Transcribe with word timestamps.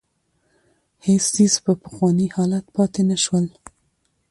هېڅ 1.05 1.23
څېز 1.35 1.53
په 1.65 1.71
پخواني 1.83 2.27
حالت 2.35 2.65
پاتې 2.75 3.01
نه 3.09 3.17
شول. 3.23 3.45